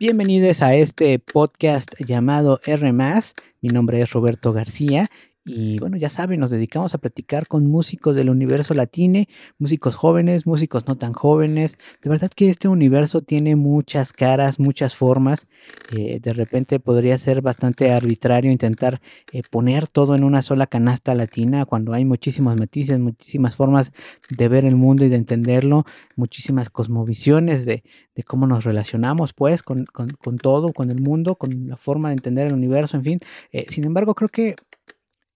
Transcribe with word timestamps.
Bienvenidos 0.00 0.62
a 0.62 0.76
este 0.76 1.18
podcast 1.18 1.92
llamado 1.98 2.60
R. 2.64 2.92
Mi 2.92 3.68
nombre 3.68 4.00
es 4.00 4.12
Roberto 4.12 4.52
García 4.52 5.10
y 5.48 5.78
bueno, 5.78 5.96
ya 5.96 6.10
saben, 6.10 6.40
nos 6.40 6.50
dedicamos 6.50 6.94
a 6.94 6.98
platicar 6.98 7.46
con 7.48 7.66
músicos 7.66 8.14
del 8.14 8.28
universo 8.28 8.74
latino, 8.74 9.24
músicos 9.58 9.96
jóvenes, 9.96 10.46
músicos 10.46 10.86
no 10.86 10.96
tan 10.96 11.12
jóvenes. 11.12 11.78
De 12.02 12.10
verdad 12.10 12.30
que 12.34 12.50
este 12.50 12.68
universo 12.68 13.22
tiene 13.22 13.56
muchas 13.56 14.12
caras, 14.12 14.60
muchas 14.60 14.94
formas. 14.94 15.46
Eh, 15.96 16.20
de 16.20 16.32
repente 16.34 16.80
podría 16.80 17.16
ser 17.16 17.40
bastante 17.40 17.90
arbitrario 17.92 18.52
intentar 18.52 19.00
eh, 19.32 19.42
poner 19.50 19.86
todo 19.88 20.14
en 20.14 20.24
una 20.24 20.42
sola 20.42 20.66
canasta 20.66 21.14
latina 21.14 21.64
cuando 21.64 21.94
hay 21.94 22.04
muchísimas 22.04 22.58
matices, 22.58 22.98
muchísimas 22.98 23.56
formas 23.56 23.92
de 24.28 24.48
ver 24.48 24.64
el 24.64 24.76
mundo 24.76 25.04
y 25.04 25.08
de 25.08 25.16
entenderlo, 25.16 25.84
muchísimas 26.16 26.68
cosmovisiones 26.70 27.64
de, 27.64 27.82
cómo 28.26 28.46
nos 28.46 28.64
relacionamos 28.64 29.32
pues 29.32 29.62
con, 29.62 29.86
todo, 30.42 30.72
con 30.72 30.90
el 30.90 31.00
mundo, 31.00 31.36
con 31.36 31.68
la 31.68 31.76
forma 31.76 32.08
de 32.08 32.14
entender 32.14 32.48
el 32.48 32.54
universo, 32.54 32.96
en 32.96 33.04
fin. 33.04 33.20
Eh, 33.52 33.64
sin 33.68 33.84
embargo, 33.84 34.14
creo 34.14 34.28
que 34.28 34.56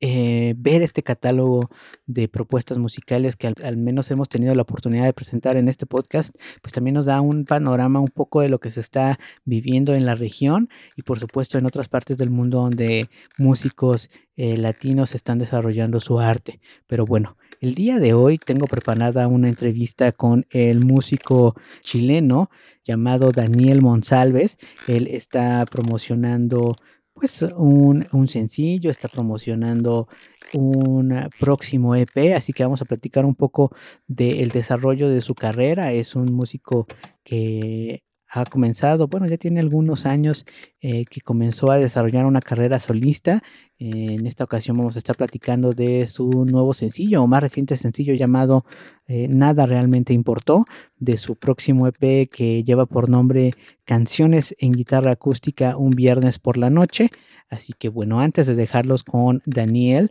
eh, 0.04 0.54
ver 0.58 0.82
este 0.82 1.04
catálogo 1.04 1.70
de 2.06 2.26
propuestas 2.26 2.78
musicales 2.78 3.36
que 3.36 3.46
al, 3.46 3.76
menos 3.76 4.10
hemos 4.10 4.28
tenido 4.28 4.52
la 4.56 4.62
oportunidad 4.62 5.04
de 5.04 5.12
presentar 5.12 5.56
en 5.56 5.68
este 5.68 5.86
podcast, 5.86 6.34
pues 6.60 6.72
también 6.72 6.94
nos 6.94 7.06
da 7.06 7.20
un 7.20 7.44
panorama 7.44 8.00
un 8.00 8.08
poco 8.08 8.40
de 8.40 8.48
lo 8.48 8.58
que 8.58 8.70
se 8.70 8.80
está 8.80 9.20
viviendo 9.44 9.94
en 9.94 10.04
la 10.04 10.16
región 10.16 10.68
y 10.96 11.02
por 11.02 11.20
supuesto 11.20 11.56
en 11.56 11.66
otras 11.66 11.88
partes 11.88 12.18
del 12.18 12.30
mundo 12.30 12.62
donde 12.62 13.10
músicos 13.38 14.10
eh, 14.34 14.56
latinos 14.56 15.14
están 15.14 15.38
desarrollando 15.38 16.00
su 16.00 16.18
arte. 16.18 16.60
Pero 16.88 17.04
bueno, 17.04 17.36
el 17.60 17.76
día 17.76 18.00
de 18.00 18.12
hoy 18.12 18.38
tengo 18.38 18.66
preparada 18.66 19.28
una 19.28 19.48
entrevista 19.48 20.10
con 20.10 20.46
el 20.50 20.84
músico 20.84 21.54
chileno 21.82 22.50
llamado 22.82 23.30
Daniel 23.30 23.82
Monsalves. 23.82 24.58
Él 24.88 25.06
está 25.06 25.64
promocionando 25.66 26.74
pues 27.14 27.42
un, 27.42 28.06
un 28.12 28.28
sencillo, 28.28 28.90
está 28.90 29.08
promocionando 29.08 30.08
un 30.54 31.28
próximo 31.38 31.94
EP, 31.94 32.34
así 32.34 32.52
que 32.52 32.62
vamos 32.62 32.82
a 32.82 32.84
platicar 32.84 33.24
un 33.24 33.34
poco 33.34 33.74
del 34.06 34.50
desarrollo 34.50 35.08
de 35.08 35.20
su 35.20 35.34
carrera. 35.34 35.92
Es 35.92 36.14
un 36.16 36.32
músico 36.32 36.86
que 37.24 38.02
ha 38.34 38.46
comenzado, 38.46 39.08
bueno, 39.08 39.26
ya 39.26 39.36
tiene 39.36 39.60
algunos 39.60 40.06
años 40.06 40.46
eh, 40.80 41.04
que 41.04 41.20
comenzó 41.20 41.70
a 41.70 41.76
desarrollar 41.76 42.24
una 42.24 42.40
carrera 42.40 42.78
solista. 42.78 43.42
en 43.78 44.26
esta 44.26 44.44
ocasión 44.44 44.78
vamos 44.78 44.96
a 44.96 45.00
estar 45.00 45.16
platicando 45.16 45.72
de 45.72 46.06
su 46.06 46.46
nuevo 46.46 46.72
sencillo 46.72 47.22
o 47.22 47.26
más 47.26 47.42
reciente 47.42 47.76
sencillo 47.76 48.14
llamado 48.14 48.64
eh, 49.06 49.28
Nada 49.28 49.66
realmente 49.66 50.14
importó, 50.14 50.64
de 50.96 51.18
su 51.18 51.36
próximo 51.36 51.86
EP 51.86 52.30
que 52.30 52.64
lleva 52.64 52.86
por 52.86 53.10
nombre 53.10 53.52
Canciones 53.84 54.54
en 54.60 54.72
guitarra 54.72 55.10
acústica 55.12 55.76
un 55.76 55.90
viernes 55.90 56.38
por 56.38 56.56
la 56.56 56.70
noche. 56.70 57.10
Así 57.50 57.74
que 57.78 57.90
bueno, 57.90 58.20
antes 58.20 58.46
de 58.46 58.54
dejarlos 58.54 59.02
con 59.04 59.42
Daniel, 59.44 60.10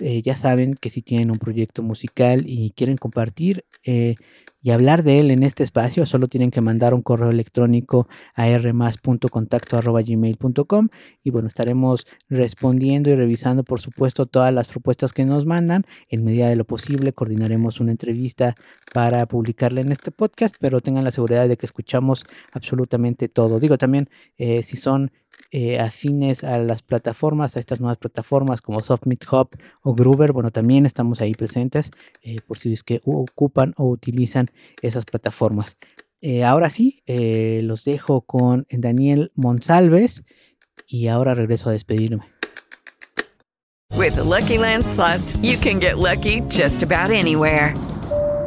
eh, 0.00 0.22
ya 0.22 0.36
saben 0.36 0.74
que 0.74 0.90
si 0.90 1.02
tienen 1.02 1.30
un 1.30 1.38
proyecto 1.38 1.82
musical 1.82 2.44
y 2.46 2.70
quieren 2.70 2.96
compartir 2.96 3.64
eh, 3.84 4.14
y 4.60 4.70
hablar 4.70 5.04
de 5.04 5.20
él 5.20 5.30
en 5.30 5.44
este 5.44 5.62
espacio, 5.62 6.04
solo 6.04 6.26
tienen 6.26 6.50
que 6.50 6.60
mandar 6.60 6.92
un 6.92 7.02
correo 7.02 7.30
electrónico 7.30 8.08
a 8.34 8.48
rmas.contacto.gmail.com 8.58 10.88
y 11.22 11.30
bueno, 11.30 11.46
estaremos 11.46 12.08
respondiendo 12.28 13.08
y 13.10 13.14
revisando 13.14 13.62
por 13.62 13.80
supuesto 13.80 14.26
todas 14.26 14.52
las 14.52 14.66
propuestas 14.66 15.12
que 15.12 15.24
nos 15.24 15.46
mandan. 15.46 15.84
En 16.08 16.24
medida 16.24 16.48
de 16.48 16.56
lo 16.56 16.64
posible 16.64 17.12
coordinaremos 17.12 17.78
una 17.78 17.92
entrevista 17.92 18.56
para 18.92 19.26
publicarla 19.26 19.80
en 19.80 19.92
este 19.92 20.10
podcast, 20.10 20.56
pero 20.58 20.80
tengan 20.80 21.04
la 21.04 21.12
seguridad 21.12 21.48
de 21.48 21.56
que 21.56 21.66
escuchamos 21.66 22.24
absolutamente 22.52 23.28
todo. 23.28 23.60
Digo 23.60 23.78
también, 23.78 24.08
eh, 24.38 24.64
si 24.64 24.76
son 24.76 25.12
eh, 25.50 25.78
afines 25.78 26.44
a 26.44 26.58
las 26.58 26.82
plataformas, 26.82 27.56
a 27.56 27.60
estas 27.60 27.80
nuevas 27.80 27.98
plataformas 27.98 28.60
como 28.60 28.80
SoftMeet 28.80 29.24
Hub 29.32 29.48
o 29.82 29.94
Groover, 29.94 30.32
bueno, 30.32 30.50
también 30.50 30.84
estamos 30.84 31.20
ahí 31.20 31.32
presentes 31.32 31.90
eh, 32.22 32.36
por 32.46 32.58
si 32.58 32.72
es 32.72 32.82
que 32.82 33.00
ocupan 33.04 33.74
o 33.76 33.88
utilizan 33.88 34.48
esas 34.82 35.04
plataformas. 35.04 35.78
Eh, 36.20 36.44
ahora 36.44 36.68
sí, 36.68 37.02
los 37.06 37.84
dejo 37.84 38.22
con 38.22 38.66
Daniel 38.70 39.30
Monsalves 39.36 40.24
y 40.86 41.06
ahora 41.06 41.34
regreso 41.34 41.70
a 41.70 41.72
despedirme. 41.72 42.24
With 43.96 44.16
Lucky 44.16 44.58
Land 44.58 44.84
slots, 44.84 45.36
you 45.42 45.56
can 45.58 45.80
get 45.80 45.98
lucky 45.98 46.42
just 46.48 46.82
about 46.82 47.10
anywhere. 47.10 47.74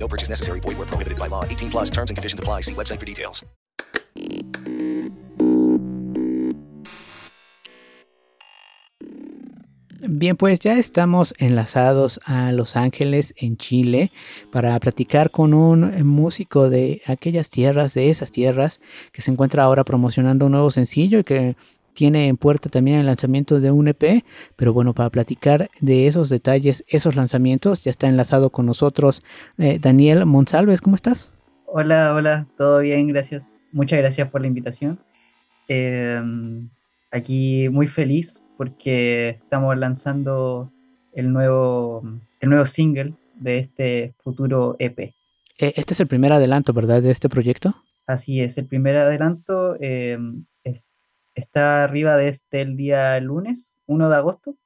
No 0.00 0.08
purchase 0.08 0.30
necessary. 0.30 0.60
Void 0.60 0.78
where 0.78 0.86
prohibited 0.86 1.18
by 1.18 1.28
law. 1.28 1.44
18 1.44 1.70
plus 1.70 1.90
terms 1.90 2.10
and 2.10 2.16
conditions 2.16 2.40
apply. 2.40 2.62
See 2.62 2.74
website 2.74 2.98
for 2.98 3.06
details. 3.06 3.44
Bien, 10.12 10.36
pues 10.36 10.60
ya 10.60 10.78
estamos 10.78 11.34
enlazados 11.38 12.20
a 12.24 12.52
Los 12.52 12.74
Ángeles, 12.74 13.34
en 13.36 13.56
Chile, 13.56 14.10
para 14.50 14.78
platicar 14.80 15.30
con 15.30 15.54
un 15.54 16.06
músico 16.06 16.68
de 16.68 17.00
aquellas 17.06 17.48
tierras, 17.48 17.94
de 17.94 18.10
esas 18.10 18.30
tierras, 18.30 18.80
que 19.12 19.22
se 19.22 19.30
encuentra 19.30 19.62
ahora 19.62 19.84
promocionando 19.84 20.46
un 20.46 20.52
nuevo 20.52 20.70
sencillo 20.70 21.20
y 21.20 21.24
que 21.24 21.56
tiene 21.94 22.28
en 22.28 22.36
puerta 22.36 22.68
también 22.68 22.98
el 22.98 23.06
lanzamiento 23.06 23.60
de 23.60 23.70
un 23.70 23.88
EP, 23.88 24.24
pero 24.56 24.72
bueno, 24.72 24.94
para 24.94 25.10
platicar 25.10 25.68
de 25.80 26.06
esos 26.06 26.28
detalles, 26.28 26.84
esos 26.88 27.16
lanzamientos, 27.16 27.84
ya 27.84 27.90
está 27.90 28.08
enlazado 28.08 28.50
con 28.50 28.66
nosotros 28.66 29.22
eh, 29.58 29.78
Daniel 29.80 30.26
Monsalves, 30.26 30.80
¿cómo 30.80 30.96
estás? 30.96 31.34
Hola, 31.66 32.14
hola, 32.14 32.46
todo 32.56 32.80
bien, 32.80 33.06
gracias. 33.08 33.54
Muchas 33.72 33.98
gracias 33.98 34.28
por 34.28 34.40
la 34.40 34.48
invitación. 34.48 34.98
Em, 35.68 36.68
aquí 37.12 37.68
muy 37.68 37.86
feliz 37.86 38.42
porque 38.56 39.30
estamos 39.30 39.76
lanzando 39.78 40.72
el 41.12 41.32
nuevo, 41.32 42.02
el 42.40 42.50
nuevo 42.50 42.66
single 42.66 43.14
de 43.36 43.58
este 43.58 44.14
futuro 44.18 44.76
EP. 44.78 44.98
Eh, 44.98 45.14
este 45.76 45.94
es 45.94 46.00
el 46.00 46.06
primer 46.06 46.32
adelanto, 46.32 46.72
¿verdad? 46.72 47.02
De 47.02 47.10
este 47.10 47.28
proyecto. 47.28 47.74
Así 48.06 48.40
es, 48.40 48.58
el 48.58 48.66
primer 48.66 48.96
adelanto 48.96 49.76
em, 49.80 50.44
es, 50.64 50.94
está 51.40 51.82
arriba 51.84 52.16
de 52.16 52.28
este 52.28 52.60
el 52.60 52.76
día 52.76 53.18
lunes, 53.20 53.74
1 53.86 54.08
de 54.08 54.16
agosto, 54.16 54.56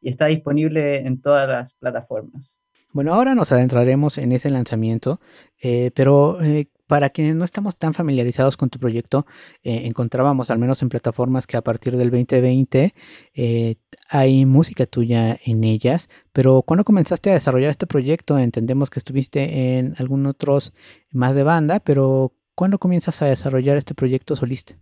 y 0.00 0.10
está 0.10 0.26
disponible 0.26 1.06
en 1.06 1.20
todas 1.20 1.48
las 1.48 1.74
plataformas. 1.74 2.58
Bueno, 2.92 3.14
ahora 3.14 3.34
nos 3.34 3.52
adentraremos 3.52 4.18
en 4.18 4.32
ese 4.32 4.50
lanzamiento, 4.50 5.20
eh, 5.62 5.90
pero 5.94 6.42
eh, 6.42 6.68
para 6.86 7.10
quienes 7.10 7.34
no 7.34 7.44
estamos 7.44 7.76
tan 7.76 7.94
familiarizados 7.94 8.56
con 8.56 8.70
tu 8.70 8.78
proyecto, 8.78 9.26
eh, 9.62 9.82
encontrábamos, 9.86 10.50
al 10.50 10.58
menos 10.58 10.82
en 10.82 10.88
plataformas 10.88 11.46
que 11.46 11.56
a 11.56 11.62
partir 11.62 11.96
del 11.96 12.10
2020 12.10 12.94
eh, 13.34 13.74
hay 14.08 14.46
música 14.46 14.86
tuya 14.86 15.36
en 15.44 15.64
ellas, 15.64 16.08
pero 16.32 16.62
cuando 16.62 16.84
comenzaste 16.84 17.30
a 17.30 17.34
desarrollar 17.34 17.70
este 17.70 17.86
proyecto, 17.86 18.38
entendemos 18.38 18.90
que 18.90 19.00
estuviste 19.00 19.78
en 19.78 19.94
algunos 19.98 20.30
otros 20.30 20.72
más 21.10 21.34
de 21.34 21.42
banda, 21.42 21.80
pero 21.80 22.32
¿cuándo 22.54 22.78
comienzas 22.78 23.20
a 23.22 23.26
desarrollar 23.26 23.76
este 23.76 23.94
proyecto 23.94 24.36
solista? 24.36 24.76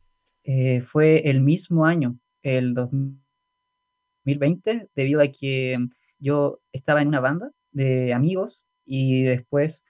Eh, 0.44 0.80
fue 0.82 1.28
el 1.30 1.40
mismo 1.40 1.86
año, 1.86 2.18
el 2.42 2.74
2020, 2.74 4.88
debido 4.94 5.20
a 5.20 5.28
que 5.28 5.78
yo 6.18 6.60
estaba 6.72 7.02
en 7.02 7.08
una 7.08 7.20
banda 7.20 7.50
de 7.72 8.14
amigos 8.14 8.64
y 8.84 9.24
después 9.24 9.84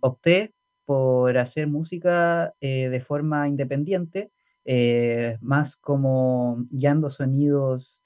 opté 0.00 0.54
por 0.88 1.36
hacer 1.36 1.66
música 1.66 2.54
eh, 2.62 2.88
de 2.88 3.00
forma 3.00 3.46
independiente, 3.46 4.30
eh, 4.64 5.36
más 5.42 5.76
como 5.76 6.64
guiando 6.70 7.10
sonidos 7.10 8.02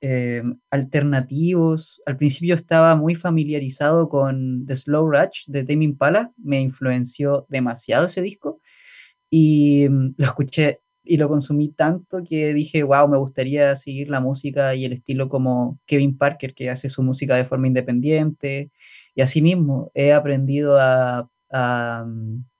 eh, 0.00 0.42
alternativos. 0.72 2.02
Al 2.04 2.16
principio 2.16 2.56
estaba 2.56 2.96
muy 2.96 3.14
familiarizado 3.14 4.08
con 4.08 4.66
The 4.66 4.74
Slow 4.74 5.08
Rush 5.08 5.44
de 5.46 5.62
Tame 5.62 5.84
Impala, 5.84 6.32
me 6.36 6.60
influenció 6.60 7.46
demasiado 7.48 8.06
ese 8.06 8.22
disco 8.22 8.58
y 9.30 9.88
mm, 9.88 10.14
lo 10.16 10.26
escuché 10.26 10.80
y 11.04 11.16
lo 11.18 11.28
consumí 11.28 11.68
tanto 11.70 12.22
que 12.28 12.52
dije, 12.52 12.82
wow, 12.82 13.08
me 13.08 13.18
gustaría 13.18 13.76
seguir 13.76 14.10
la 14.10 14.20
música 14.20 14.74
y 14.74 14.84
el 14.84 14.92
estilo 14.92 15.28
como 15.28 15.78
Kevin 15.86 16.18
Parker, 16.18 16.52
que 16.54 16.68
hace 16.70 16.88
su 16.88 17.02
música 17.02 17.36
de 17.36 17.44
forma 17.44 17.68
independiente. 17.68 18.70
Y 19.14 19.20
asimismo, 19.20 19.92
he 19.94 20.12
aprendido 20.12 20.78
a 20.80 21.30
a, 21.50 22.04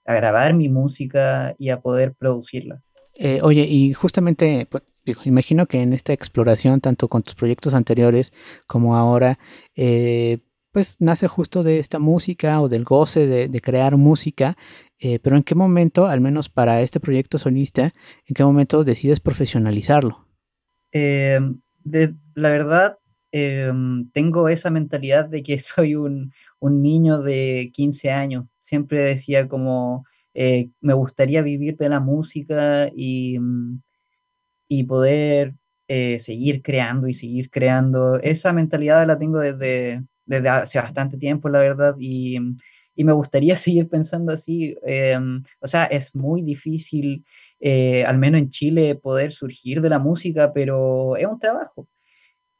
grabar 0.06 0.54
mi 0.54 0.68
música 0.68 1.54
y 1.58 1.70
a 1.70 1.80
poder 1.80 2.14
producirla. 2.14 2.82
Eh, 3.18 3.40
oye, 3.42 3.62
y 3.62 3.94
justamente, 3.94 4.66
pues, 4.70 4.82
imagino 5.24 5.66
que 5.66 5.80
en 5.80 5.92
esta 5.92 6.12
exploración, 6.12 6.80
tanto 6.80 7.08
con 7.08 7.22
tus 7.22 7.34
proyectos 7.34 7.74
anteriores 7.74 8.32
como 8.66 8.94
ahora, 8.94 9.38
eh, 9.74 10.38
pues 10.70 10.98
nace 11.00 11.26
justo 11.26 11.62
de 11.62 11.78
esta 11.78 11.98
música 11.98 12.60
o 12.60 12.68
del 12.68 12.84
goce 12.84 13.26
de, 13.26 13.60
crear 13.62 13.96
música, 13.96 14.58
eh, 14.98 15.18
pero 15.18 15.36
¿en 15.36 15.42
qué 15.42 15.54
momento, 15.54 16.06
al 16.06 16.20
menos 16.20 16.48
para 16.48 16.80
este 16.80 17.00
proyecto 17.00 17.38
solista, 17.38 17.94
en 18.26 18.34
qué 18.34 18.44
momento 18.44 18.84
decides 18.84 19.20
profesionalizarlo? 19.20 20.26
De, 20.92 22.14
la 22.34 22.50
verdad, 22.50 22.98
tengo 23.30 24.48
esa 24.48 24.70
mentalidad 24.70 25.26
de 25.26 25.42
que 25.42 25.58
soy 25.58 25.94
un, 25.94 26.32
un 26.58 26.82
niño 26.82 27.20
de 27.20 27.70
15 27.72 28.10
años 28.10 28.46
siempre 28.66 29.00
decía 29.00 29.46
como, 29.48 30.04
eh, 30.34 30.70
me 30.80 30.92
gustaría 30.94 31.40
vivir 31.40 31.76
de 31.76 31.88
la 31.88 32.00
música 32.00 32.90
y, 32.94 33.38
y 34.68 34.84
poder 34.84 35.54
eh, 35.86 36.18
seguir 36.18 36.62
creando 36.62 37.06
y 37.06 37.14
seguir 37.14 37.48
creando. 37.50 38.18
Esa 38.20 38.52
mentalidad 38.52 39.06
la 39.06 39.18
tengo 39.18 39.38
desde, 39.38 40.04
desde 40.24 40.48
hace 40.48 40.80
bastante 40.80 41.16
tiempo, 41.16 41.48
la 41.48 41.60
verdad, 41.60 41.94
y, 42.00 42.38
y 42.96 43.04
me 43.04 43.12
gustaría 43.12 43.56
seguir 43.56 43.88
pensando 43.88 44.32
así. 44.32 44.76
Em, 44.84 45.44
o 45.60 45.66
sea, 45.66 45.84
es 45.84 46.14
muy 46.14 46.42
difícil, 46.42 47.24
eh, 47.60 48.04
al 48.04 48.18
menos 48.18 48.40
en 48.40 48.50
Chile, 48.50 48.96
poder 48.96 49.32
surgir 49.32 49.80
de 49.80 49.90
la 49.90 49.98
música, 49.98 50.52
pero 50.52 51.16
es 51.16 51.26
un 51.26 51.38
trabajo. 51.38 51.88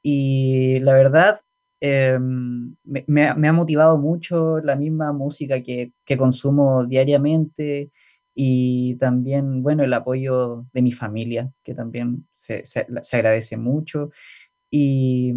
Y 0.02 0.78
la 0.80 0.94
verdad, 0.94 1.40
Em, 1.80 2.74
me, 2.84 3.28
ha 3.28 3.52
motivado 3.52 3.98
mucho 3.98 4.60
la 4.60 4.76
misma 4.76 5.12
música 5.12 5.62
que, 5.62 5.92
consumo 6.16 6.86
diariamente 6.86 7.90
y 8.34 8.96
también, 8.96 9.62
bueno, 9.62 9.84
el 9.84 9.92
apoyo 9.92 10.66
de 10.72 10.82
mi 10.82 10.92
familia, 10.92 11.52
que 11.62 11.74
también 11.74 12.26
se, 12.36 12.64
agradece 13.12 13.56
mucho, 13.56 14.10
y, 14.70 15.32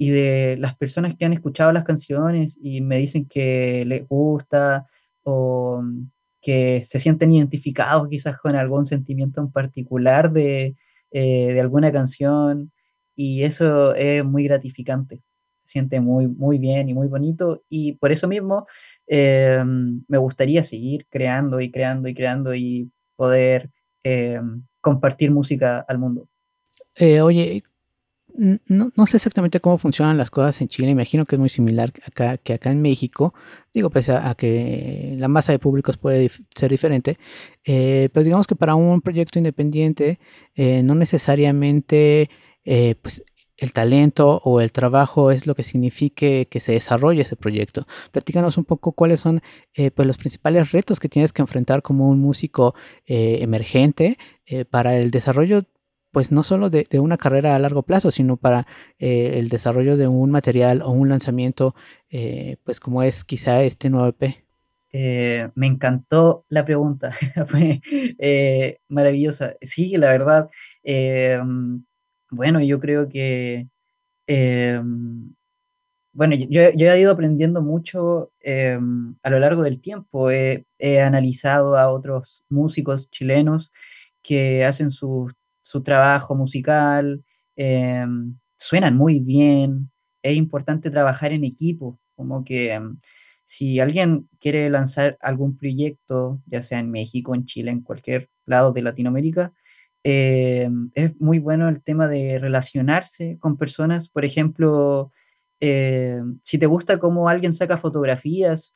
y, 0.00 0.10
de 0.10 0.56
las 0.58 0.76
personas 0.76 1.14
que 1.16 1.24
han 1.24 1.32
escuchado 1.32 1.72
las 1.72 1.84
canciones 1.84 2.58
y 2.62 2.80
me 2.80 2.98
dicen 2.98 3.26
que 3.26 3.84
les 3.86 4.08
gusta 4.08 4.86
o 5.24 5.82
que 6.40 6.82
se 6.84 6.98
sienten 7.00 7.32
identificados 7.34 8.08
quizás 8.08 8.38
con 8.38 8.56
algún 8.56 8.86
sentimiento 8.86 9.40
en 9.40 9.52
particular 9.52 10.32
de, 10.32 10.74
eh, 11.10 11.52
de 11.52 11.60
alguna 11.60 11.92
canción, 11.92 12.72
y 13.14 13.42
eso 13.42 13.94
es 13.94 14.24
muy 14.24 14.44
gratificante 14.44 15.22
siente 15.70 16.00
muy, 16.00 16.26
muy 16.26 16.58
bien 16.58 16.88
y 16.88 16.94
muy 16.94 17.06
bonito. 17.06 17.62
Y 17.68 17.92
por 17.92 18.10
eso 18.10 18.26
mismo 18.26 18.66
eh, 19.06 19.62
me 19.64 20.18
gustaría 20.18 20.62
seguir 20.62 21.06
creando 21.08 21.60
y 21.60 21.70
creando 21.70 22.08
y 22.08 22.14
creando 22.14 22.54
y 22.54 22.90
poder 23.16 23.70
eh, 24.02 24.40
compartir 24.80 25.30
música 25.30 25.84
al 25.86 25.98
mundo. 25.98 26.28
Oye, 27.22 27.62
no, 28.36 29.06
sé 29.06 29.16
exactamente 29.16 29.60
cómo 29.60 29.78
funcionan 29.78 30.16
las 30.16 30.30
cosas 30.30 30.60
en 30.60 30.68
Chile, 30.68 30.90
imagino 30.90 31.26
que 31.26 31.36
es 31.36 31.40
muy 31.40 31.48
similar 31.48 31.92
acá, 32.06 32.36
que 32.36 32.54
acá 32.54 32.70
en 32.70 32.82
México, 32.82 33.34
digo, 33.72 33.90
pese 33.90 34.12
a, 34.12 34.34
que 34.34 35.14
la 35.18 35.28
masa 35.28 35.52
de 35.52 35.58
públicos 35.58 35.96
puede 35.96 36.30
ser 36.54 36.70
diferente, 36.70 37.18
pero 37.64 38.24
digamos 38.24 38.46
que 38.46 38.56
para 38.56 38.74
un 38.74 39.00
proyecto 39.00 39.38
independiente 39.38 40.18
no 40.56 40.94
necesariamente 40.94 42.30
pues 43.02 43.22
el 43.60 43.72
talento 43.72 44.40
o 44.44 44.60
el 44.60 44.72
trabajo 44.72 45.30
es 45.30 45.46
lo 45.46 45.54
que 45.54 45.62
signifique 45.62 46.48
que 46.50 46.60
se 46.60 46.72
desarrolle 46.72 47.22
ese 47.22 47.36
proyecto. 47.36 47.86
Platícanos 48.10 48.56
un 48.56 48.64
poco 48.64 48.92
cuáles 48.92 49.20
son 49.20 49.42
eh, 49.74 49.90
pues 49.90 50.08
los 50.08 50.16
principales 50.16 50.72
retos 50.72 50.98
que 50.98 51.08
tienes 51.08 51.32
que 51.32 51.42
enfrentar 51.42 51.82
como 51.82 52.08
un 52.08 52.18
músico 52.18 52.74
eh, 53.06 53.38
emergente 53.42 54.16
eh, 54.46 54.64
para 54.64 54.96
el 54.96 55.10
desarrollo, 55.10 55.62
pues 56.10 56.32
no 56.32 56.42
solo 56.42 56.70
de, 56.70 56.86
una 57.00 57.16
carrera 57.16 57.54
a 57.54 57.58
largo 57.58 57.82
plazo, 57.82 58.10
sino 58.10 58.36
para 58.36 58.66
el 58.98 59.48
desarrollo 59.48 59.96
de 59.96 60.08
un 60.08 60.30
material 60.30 60.82
o 60.82 60.90
un 60.90 61.08
lanzamiento, 61.08 61.74
pues 62.64 62.80
como 62.80 63.02
es 63.02 63.24
quizá 63.24 63.62
este 63.62 63.90
nuevo 63.90 64.08
EP. 64.08 64.44
me 65.54 65.66
encantó 65.66 66.44
la 66.48 66.64
pregunta, 66.64 67.12
fue 67.46 67.80
maravillosa. 68.88 69.54
Sí, 69.62 69.96
la 69.96 70.08
verdad, 70.08 70.50
bueno, 72.30 72.60
yo 72.60 72.80
creo 72.80 73.08
que, 73.08 73.68
bueno, 76.12 76.34
yo, 76.34 76.62
he 76.62 77.00
ido 77.00 77.12
aprendiendo 77.12 77.62
mucho 77.62 78.32
a 78.44 79.30
lo 79.30 79.38
largo 79.38 79.62
del 79.62 79.80
tiempo. 79.80 80.30
He, 80.30 80.66
analizado 81.02 81.76
a 81.76 81.90
otros 81.90 82.44
músicos 82.48 83.10
chilenos 83.10 83.72
que 84.22 84.64
hacen 84.64 84.90
su, 85.70 85.82
trabajo 85.82 86.34
musical, 86.34 87.24
em, 87.56 88.38
suenan 88.56 88.96
muy 88.96 89.20
bien. 89.20 89.90
Es 90.22 90.36
importante 90.36 90.90
trabajar 90.90 91.32
en 91.32 91.44
equipo, 91.44 91.98
como 92.16 92.44
que 92.44 92.78
si 93.46 93.80
alguien 93.80 94.28
quiere 94.40 94.70
lanzar 94.70 95.18
algún 95.20 95.56
proyecto, 95.56 96.40
ya 96.46 96.62
sea 96.62 96.78
en 96.78 96.90
México, 96.90 97.34
en 97.34 97.46
Chile, 97.46 97.72
en 97.72 97.82
cualquier 97.82 98.30
lado 98.46 98.72
de 98.72 98.82
Latinoamérica, 98.82 99.52
eh, 100.04 100.68
es 100.94 101.20
muy 101.20 101.40
bueno 101.40 101.68
el 101.68 101.82
tema 101.82 102.08
de 102.08 102.38
relacionarse 102.38 103.38
con 103.40 103.56
personas. 103.56 104.08
Por 104.08 104.24
ejemplo, 104.24 105.12
eh, 105.60 106.20
si 106.42 106.58
te 106.58 106.66
gusta 106.66 106.98
cómo 106.98 107.28
alguien 107.28 107.52
saca 107.52 107.76
fotografías 107.76 108.72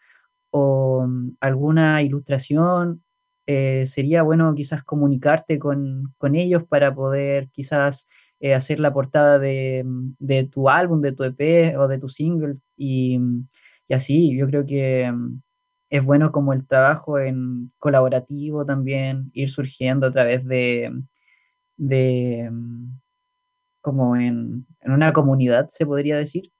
o 0.50 1.06
alguna 1.40 2.02
ilustración, 2.02 3.04
eh, 3.46 3.86
sería 3.86 4.22
bueno 4.22 4.54
quizás 4.54 4.84
comunicarte 4.84 5.58
con, 5.58 6.14
ellos 6.34 6.64
para 6.64 6.94
poder 6.94 7.50
quizás 7.50 8.08
eh, 8.40 8.54
hacer 8.54 8.80
la 8.80 8.92
portada 8.92 9.38
de, 9.38 9.84
de, 10.18 10.44
tu 10.44 10.68
álbum, 10.68 11.00
de 11.00 11.12
tu 11.12 11.24
EP 11.24 11.76
o 11.78 11.88
de 11.88 11.98
tu 11.98 12.08
single 12.08 12.56
y, 12.76 13.20
y 13.88 13.94
así. 13.94 14.36
Yo 14.36 14.46
creo 14.46 14.66
que 14.66 15.12
es 15.90 16.04
bueno 16.04 16.32
como 16.32 16.52
el 16.52 16.66
trabajo 16.66 17.18
en 17.18 17.72
colaborativo 17.78 18.64
también, 18.66 19.30
ir 19.34 19.50
surgiendo 19.50 20.06
a 20.08 20.12
través 20.12 20.44
de, 20.46 20.92
de 21.76 22.50
como 23.80 24.16
en, 24.16 24.66
en 24.80 24.92
una 24.92 25.12
comunidad, 25.12 25.68
se 25.68 25.86
podría 25.86 26.16
decir. 26.16 26.50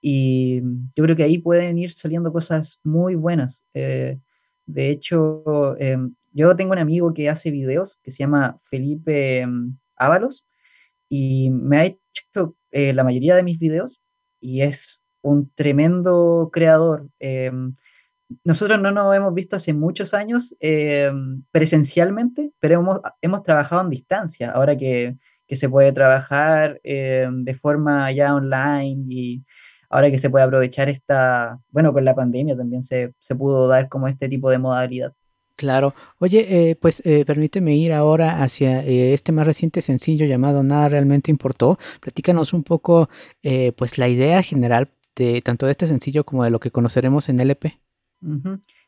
Y 0.00 0.60
yo 0.96 1.04
creo 1.04 1.14
que 1.14 1.22
ahí 1.22 1.38
pueden 1.38 1.78
ir 1.78 1.92
saliendo 1.92 2.32
cosas 2.32 2.80
muy 2.82 3.14
buenas. 3.14 3.64
Eh, 3.74 4.18
de 4.72 4.90
hecho, 4.90 5.76
em, 5.78 6.14
yo 6.32 6.56
tengo 6.56 6.72
un 6.72 6.78
amigo 6.78 7.12
que 7.12 7.28
hace 7.28 7.50
videos 7.50 7.98
que 8.02 8.10
se 8.10 8.18
llama 8.18 8.58
Felipe 8.64 9.38
em, 9.40 9.76
Ábalos 9.96 10.48
y 11.08 11.50
me 11.50 11.78
ha 11.78 11.84
hecho 11.84 12.56
eh, 12.70 12.92
la 12.92 13.04
mayoría 13.04 13.36
de 13.36 13.42
mis 13.42 13.58
videos 13.58 14.00
y 14.40 14.62
es 14.62 15.02
un 15.20 15.50
tremendo 15.54 16.50
creador. 16.52 17.08
Em, 17.20 17.76
nosotros 18.44 18.80
no 18.80 18.90
nos 18.92 19.14
hemos 19.14 19.34
visto 19.34 19.56
hace 19.56 19.74
muchos 19.74 20.14
años 20.14 20.56
presencialmente, 21.50 22.52
pero 22.60 22.76
hemos, 22.76 23.00
hemos 23.20 23.42
trabajado 23.42 23.82
en 23.82 23.90
distancia, 23.90 24.50
ahora 24.52 24.76
que, 24.76 25.16
que 25.46 25.56
se 25.56 25.68
puede 25.68 25.92
trabajar 25.92 26.80
de 26.82 27.58
forma 27.60 28.10
ya 28.12 28.34
online 28.34 29.04
y 29.10 29.44
ahora 29.92 30.10
que 30.10 30.18
se 30.18 30.30
puede 30.30 30.44
aprovechar 30.44 30.88
esta, 30.88 31.60
bueno, 31.70 31.92
con 31.92 32.04
la 32.04 32.14
pandemia 32.14 32.56
también 32.56 32.82
se, 32.82 33.14
se 33.20 33.34
pudo 33.34 33.68
dar 33.68 33.88
como 33.88 34.08
este 34.08 34.28
tipo 34.28 34.50
de 34.50 34.58
modalidad. 34.58 35.12
Claro. 35.56 35.94
Oye, 36.18 36.70
eh, 36.70 36.76
pues 36.76 37.04
eh, 37.06 37.24
permíteme 37.24 37.76
ir 37.76 37.92
ahora 37.92 38.42
hacia 38.42 38.82
eh, 38.82 39.12
este 39.12 39.30
más 39.30 39.46
reciente 39.46 39.80
sencillo 39.80 40.26
llamado 40.26 40.62
Nada 40.62 40.88
realmente 40.88 41.30
importó. 41.30 41.78
Platícanos 42.00 42.52
un 42.52 42.64
poco, 42.64 43.08
pues 43.76 43.98
la 43.98 44.08
idea 44.08 44.42
general 44.42 44.88
de 45.14 45.40
tanto 45.42 45.66
de 45.66 45.72
este 45.72 45.86
sencillo 45.86 46.24
como 46.24 46.42
de 46.42 46.50
lo 46.50 46.58
que 46.58 46.70
conoceremos 46.70 47.28
en 47.28 47.38
LP. 47.38 47.78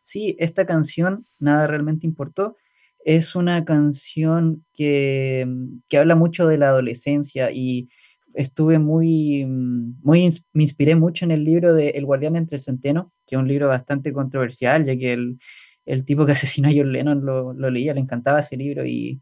Sí, 0.02 0.36
esta 0.40 0.66
canción, 0.66 1.26
Nada 1.38 1.66
realmente 1.66 2.06
importó, 2.06 2.56
es 3.04 3.36
una 3.36 3.64
canción 3.64 4.64
que, 4.74 5.46
que 5.88 5.98
habla 5.98 6.14
mucho 6.14 6.46
de 6.46 6.58
la 6.58 6.68
adolescencia 6.68 7.50
y 7.52 7.88
estuve 8.34 8.78
muy, 8.78 9.44
mm, 9.44 10.00
muy, 10.02 10.30
me 10.52 10.62
inspiré 10.62 10.94
mucho 10.96 11.24
en 11.24 11.30
el 11.30 11.44
libro 11.44 11.74
de 11.74 11.90
El 11.90 12.06
guardián 12.06 12.36
entre 12.36 12.56
el 12.56 12.62
centeno, 12.62 13.12
que 13.26 13.36
es 13.36 13.38
un 13.40 13.48
libro 13.48 13.68
bastante 13.68 14.12
controversial, 14.12 14.84
ya 14.84 14.96
que 14.96 15.12
el, 15.12 15.38
el 15.86 16.04
tipo 16.04 16.26
que 16.26 16.32
asesinó 16.60 16.68
a 16.68 16.72
John 16.74 16.92
Lennon 16.92 17.24
lo, 17.24 17.52
lo, 17.52 17.70
leía, 17.70 17.94
le 17.94 18.00
encantaba 18.00 18.40
ese 18.40 18.56
libro 18.56 18.84
y, 18.86 19.20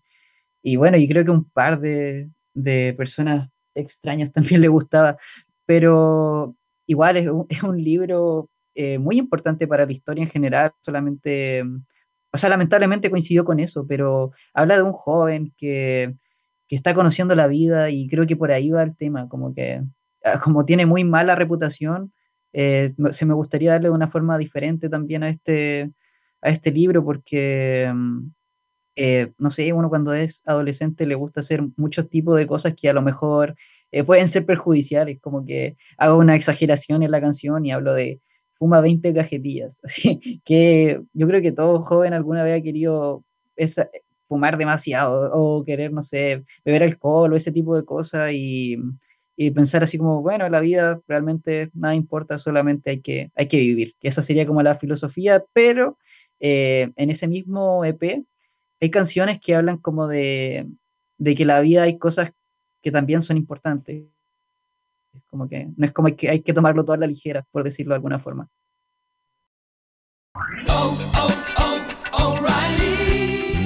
y 0.63 0.77
bueno, 0.77 0.97
y 0.97 1.09
creo 1.09 1.25
que 1.25 1.31
un 1.31 1.49
par 1.51 1.81
de, 1.81 2.31
de 2.55 2.95
personas 2.97 3.51
extrañas 3.75 4.33
también 4.33 4.61
le 4.61 4.69
gustaba, 4.69 5.17
pero 5.67 6.57
igual 6.87 7.17
es 7.17 7.27
un, 7.29 7.47
es 7.49 7.63
un 7.63 7.83
libro 7.83 8.51
eh, 8.75 8.99
muy 8.99 9.19
importante 9.19 9.67
para 9.67 9.87
la 9.87 9.93
historia 9.93 10.23
en 10.25 10.31
general, 10.31 10.73
solamente, 10.81 11.63
o 12.33 12.39
sea, 12.39 12.49
lamentablemente 12.49 13.11
coincidió 13.11 13.45
con 13.45 13.61
eso, 13.61 13.87
pero 13.87 14.33
habla 14.55 14.77
de 14.77 14.83
un 14.83 14.93
joven 14.93 15.53
que 15.57 16.15
que 16.69 16.77
está 16.77 16.95
conociendo 16.95 17.35
la 17.35 17.47
vida 17.47 17.91
y 17.91 18.09
creo 18.09 18.27
que 18.27 18.37
por 18.37 18.53
ahí 18.53 18.71
va 18.71 18.83
el 18.83 18.97
tema, 18.97 19.29
como 19.29 19.55
que 19.55 19.83
ah, 20.25 20.41
como 20.41 20.65
tiene 20.65 20.87
muy 20.87 21.05
mala 21.05 21.35
reputación, 21.35 22.13
eh, 22.53 22.95
se 23.11 23.27
me 23.27 23.35
gustaría 23.35 23.73
darle 23.73 23.89
de 23.89 23.95
una 23.95 24.09
forma 24.11 24.39
diferente 24.39 24.89
también 24.89 25.23
a 25.23 25.31
este, 25.31 25.91
a 26.43 26.51
este 26.51 26.71
libro 26.71 27.05
porque, 27.05 27.91
mm, 27.95 28.31
eh, 28.97 29.33
no 29.39 29.51
sé, 29.51 29.73
uno 29.73 29.89
cuando 29.89 30.13
es 30.15 30.43
adolescente 30.47 31.07
le 31.07 31.15
gusta 31.15 31.41
hacer 31.41 31.63
muchos 31.77 32.09
tipos 32.11 32.37
de 32.39 32.47
cosas 32.47 32.75
que 32.75 32.89
a 32.91 32.93
lo 32.93 33.03
mejor 33.03 33.57
eh, 33.91 34.05
pueden 34.05 34.29
ser 34.29 34.47
perjudiciales, 34.47 35.21
como 35.21 35.47
que 35.47 35.77
hago 35.99 36.19
una 36.19 36.37
exageración 36.37 37.03
en 37.03 37.11
la 37.11 37.21
canción 37.21 37.65
y 37.67 37.73
hablo 37.73 37.95
de 37.95 38.21
fuma 38.55 38.81
20 38.81 39.15
cajetillas, 39.15 39.81
así 39.85 40.43
que 40.45 41.03
yo 41.13 41.27
creo 41.27 41.43
que 41.43 41.53
todo 41.53 41.81
joven 41.83 42.13
alguna 42.15 42.45
vez 42.45 42.59
ha 42.61 42.63
querido 42.63 43.25
fumar 44.33 44.57
demasiado 44.57 45.31
o 45.35 45.63
querer, 45.63 45.93
no 45.93 46.03
sé, 46.03 46.43
beber 46.65 46.85
alcohol 46.85 47.31
o 47.31 47.37
ese 47.37 47.53
tipo 47.53 47.77
de 47.77 47.85
cosas 47.85 48.33
y, 48.33 48.79
y, 49.37 49.51
pensar 49.51 49.85
así 49.85 49.99
como, 49.99 50.23
bueno, 50.23 50.49
la 50.49 50.61
vida 50.61 51.01
realmente 51.07 51.69
nada 51.75 51.95
importa, 51.95 52.39
solamente 52.39 52.93
hay 52.93 53.01
que, 53.01 53.31
hay 53.37 53.47
que 53.47 53.59
vivir. 53.59 53.95
Que 54.01 54.09
esa 54.09 54.23
sería 54.23 54.47
como 54.47 54.63
la 54.63 54.75
filosofía, 54.75 55.45
pero 55.53 55.99
eh, 56.41 56.93
en 56.97 57.11
ese 57.11 57.29
mismo 57.29 57.85
EP 57.85 58.25
hay 58.81 58.91
canciones 58.91 59.39
que 59.39 59.55
hablan 59.55 59.77
como 59.77 60.09
de, 60.09 60.67
de 61.19 61.35
que 61.35 61.45
la 61.45 61.61
vida 61.61 61.83
hay 61.83 61.99
cosas 61.99 62.33
que 62.83 62.91
también 62.91 63.23
son 63.23 63.37
importantes. 63.37 64.03
Como 65.29 65.47
que 65.47 65.69
no 65.77 65.85
es 65.85 65.93
como 65.93 66.17
que 66.17 66.31
hay 66.31 66.41
que 66.41 66.55
tomarlo 66.55 66.87
toda 66.87 66.97
la 66.97 67.07
ligera, 67.07 67.45
por 67.53 67.65
decirlo 67.65 67.93
de 67.93 67.97
alguna 67.97 68.19
forma. 68.19 68.49
Oh, 70.71 70.97
oh, 71.21 71.52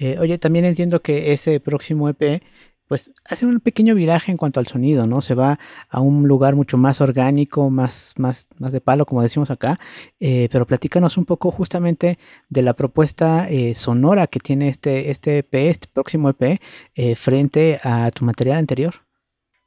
Eh, 0.00 0.18
oye, 0.18 0.38
también 0.38 0.64
entiendo 0.64 1.02
que 1.02 1.32
ese 1.34 1.60
próximo 1.60 2.08
EP, 2.08 2.42
pues 2.88 3.12
hace 3.26 3.44
un 3.44 3.60
pequeño 3.60 3.94
viraje 3.94 4.32
en 4.32 4.38
cuanto 4.38 4.58
al 4.58 4.66
sonido, 4.66 5.06
¿no? 5.06 5.20
Se 5.20 5.34
va 5.34 5.58
a 5.90 6.00
un 6.00 6.26
lugar 6.26 6.56
mucho 6.56 6.78
más 6.78 7.02
orgánico, 7.02 7.68
más, 7.68 8.14
más, 8.16 8.48
más 8.58 8.72
de 8.72 8.80
palo, 8.80 9.04
como 9.04 9.20
decimos 9.20 9.50
acá. 9.50 9.78
Eh, 10.18 10.48
pero 10.50 10.66
platícanos 10.66 11.18
un 11.18 11.26
poco 11.26 11.50
justamente 11.50 12.18
de 12.48 12.62
la 12.62 12.72
propuesta 12.72 13.46
eh, 13.50 13.74
sonora 13.74 14.26
que 14.26 14.40
tiene 14.40 14.68
este, 14.68 15.10
este 15.10 15.38
EP, 15.38 15.54
este 15.54 15.88
próximo 15.92 16.30
EP, 16.30 16.58
frente 17.14 17.78
a 17.84 18.10
tu 18.10 18.24
material 18.24 18.56
anterior. 18.56 18.94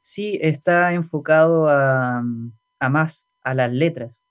Sí, 0.00 0.38
está 0.42 0.92
enfocado 0.92 1.68
a, 1.68 2.24
a 2.80 2.88
más 2.88 3.30
a 3.44 3.54
las 3.54 3.72
letras 3.72 4.26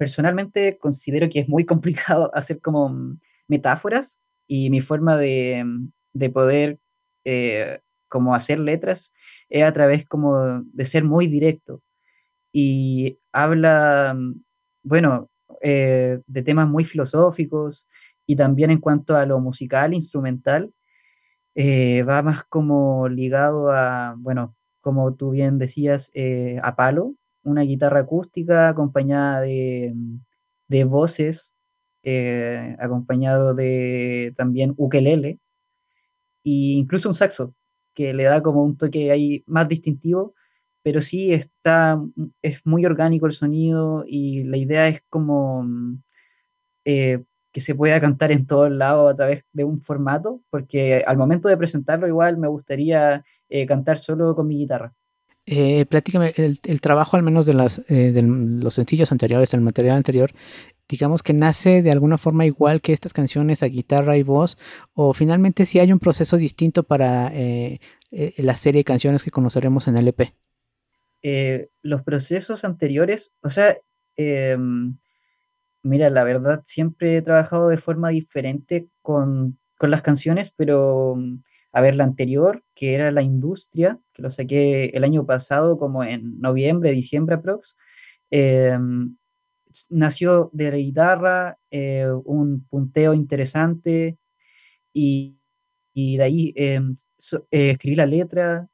personalmente 0.00 0.78
considero 0.78 1.28
que 1.28 1.40
es 1.40 1.48
muy 1.48 1.66
complicado 1.66 2.30
hacer 2.34 2.58
como 2.62 2.88
mm, 2.88 3.20
metáforas 3.48 4.18
y 4.46 4.70
mi 4.70 4.80
forma 4.80 5.18
de, 5.18 5.62
mm, 5.62 5.92
de 6.14 6.30
poder 6.30 6.78
eh, 7.26 7.80
como 8.08 8.34
hacer 8.34 8.58
letras 8.60 9.12
es 9.50 9.62
a 9.62 9.72
través 9.74 10.06
como 10.06 10.62
de 10.62 10.86
ser 10.86 11.04
muy 11.04 11.26
directo. 11.26 11.82
Y 12.52 13.18
habla, 13.32 14.14
mm, 14.16 14.42
bueno, 14.84 15.30
eh, 15.62 16.20
de 16.26 16.42
temas 16.42 16.66
muy 16.66 16.86
filosóficos 16.86 17.86
y 18.26 18.36
también 18.36 18.70
en 18.70 18.80
cuanto 18.80 19.16
a 19.16 19.26
lo 19.26 19.38
musical, 19.38 19.92
instrumental, 19.92 20.72
eh, 21.54 22.04
va 22.04 22.22
más 22.22 22.44
como 22.44 23.08
ligado 23.08 23.70
a, 23.70 24.14
bueno, 24.18 24.56
como 24.80 25.14
tú 25.14 25.32
bien 25.32 25.58
decías, 25.58 26.10
a 26.62 26.76
palo, 26.76 27.16
una 27.42 27.62
guitarra 27.62 28.00
acústica 28.00 28.68
acompañada 28.68 29.40
de, 29.42 29.94
de 30.68 30.84
voces, 30.84 31.52
eh, 32.02 32.76
acompañado 32.80 33.54
de 33.54 34.34
también 34.36 34.74
ukelele 34.76 35.40
e 36.44 36.50
incluso 36.80 37.08
un 37.08 37.14
saxo, 37.14 37.54
que 37.94 38.14
le 38.14 38.24
da 38.24 38.42
como 38.42 38.64
un 38.64 38.76
toque 38.76 39.10
ahí 39.10 39.44
más 39.46 39.68
distintivo, 39.68 40.34
pero 40.82 41.02
sí 41.02 41.32
está, 41.32 42.00
es 42.42 42.60
muy 42.64 42.86
orgánico 42.86 43.26
el 43.26 43.32
sonido 43.32 44.04
y 44.06 44.44
la 44.44 44.56
idea 44.56 44.88
es 44.88 45.02
como 45.10 45.66
eh, 46.84 47.22
que 47.52 47.60
se 47.60 47.74
pueda 47.74 48.00
cantar 48.00 48.32
en 48.32 48.46
todos 48.46 48.70
lados 48.70 49.12
a 49.12 49.16
través 49.16 49.44
de 49.52 49.64
un 49.64 49.82
formato, 49.82 50.42
porque 50.50 51.04
al 51.06 51.16
momento 51.18 51.48
de 51.48 51.56
presentarlo 51.56 52.06
igual 52.06 52.38
me 52.38 52.48
gustaría 52.48 53.24
eh, 53.48 53.66
cantar 53.66 53.98
solo 53.98 54.34
con 54.34 54.46
mi 54.46 54.56
guitarra. 54.58 54.94
Eh, 55.52 55.84
platícame, 55.84 56.32
el, 56.36 56.80
trabajo 56.80 57.16
al 57.16 57.24
menos 57.24 57.44
de, 57.44 57.54
las, 57.54 57.80
eh, 57.90 58.12
de 58.12 58.22
los 58.22 58.74
sencillos 58.74 59.10
anteriores, 59.10 59.52
el 59.52 59.62
material 59.62 59.96
anterior, 59.96 60.30
digamos 60.88 61.24
que 61.24 61.32
nace 61.32 61.82
de 61.82 61.90
alguna 61.90 62.18
forma 62.18 62.46
igual 62.46 62.80
que 62.80 62.92
estas 62.92 63.12
canciones 63.12 63.64
a 63.64 63.66
guitarra 63.66 64.16
y 64.16 64.22
voz, 64.22 64.58
o 64.94 65.12
finalmente 65.12 65.66
si 65.66 65.80
hay 65.80 65.92
un 65.92 65.98
proceso 65.98 66.36
distinto 66.36 66.84
para 66.84 67.34
eh, 67.34 67.80
eh, 68.12 68.34
la 68.36 68.54
serie 68.54 68.78
de 68.78 68.84
canciones 68.84 69.24
que 69.24 69.32
conoceremos 69.32 69.88
en 69.88 69.96
el 69.96 70.06
EP. 70.06 70.32
los 71.82 72.02
procesos 72.04 72.64
anteriores, 72.64 73.32
o 73.42 73.50
sea, 73.50 73.76
em, 74.14 74.98
mira, 75.82 76.10
la 76.10 76.22
verdad 76.22 76.62
siempre 76.64 77.16
he 77.16 77.22
trabajado 77.22 77.68
de 77.68 77.76
forma 77.76 78.10
diferente 78.10 78.86
con 79.02 79.58
con 79.80 79.90
las 79.90 80.02
canciones, 80.02 80.52
pero 80.54 81.16
a 81.72 81.80
ver, 81.80 81.94
la 81.96 82.04
anterior, 82.04 82.64
que 82.74 82.94
era 82.94 83.12
La 83.12 83.22
Industria, 83.22 83.98
que 84.12 84.22
lo 84.22 84.30
saqué 84.30 84.86
el 84.94 85.04
año 85.04 85.26
pasado, 85.26 85.78
como 85.78 86.04
en 86.04 86.40
noviembre, 86.40 86.92
diciembre 86.92 87.36
aprox, 87.36 87.76
em, 88.30 89.16
nació 89.90 90.50
de 90.52 90.70
la 90.70 90.76
guitarra, 90.76 91.58
eh, 91.70 92.06
un 92.24 92.66
punteo 92.68 93.14
interesante 93.14 94.18
y, 94.92 95.38
y 95.94 96.16
de 96.18 96.22
ahí 96.24 96.52
em, 96.56 96.96
eh, 97.50 97.70
escribí 97.72 97.96
la 97.96 98.06
letra 98.06 98.68